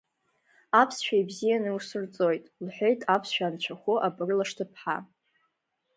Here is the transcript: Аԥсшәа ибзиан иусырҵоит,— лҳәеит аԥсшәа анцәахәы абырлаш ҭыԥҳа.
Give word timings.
Аԥсшәа 0.81 1.15
ибзиан 1.21 1.63
иусырҵоит,— 1.67 2.43
лҳәеит 2.65 3.01
аԥсшәа 3.15 3.45
анцәахәы 3.47 3.93
абырлаш 4.07 4.51
ҭыԥҳа. 4.57 4.97